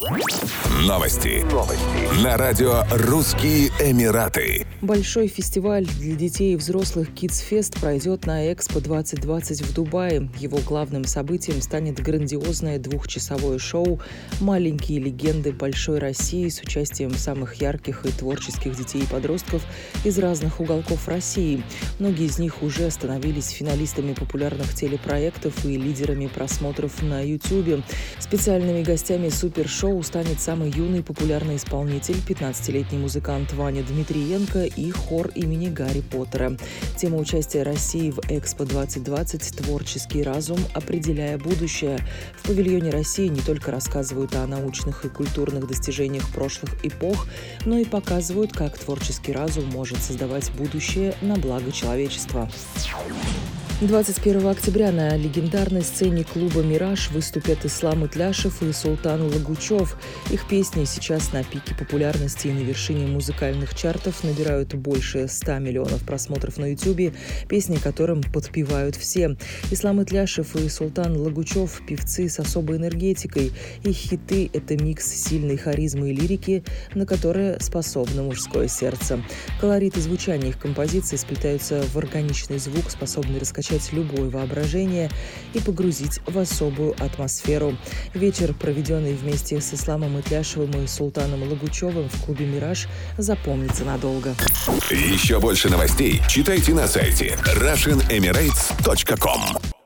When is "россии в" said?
37.62-38.20